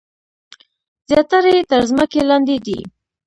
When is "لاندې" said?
2.29-2.57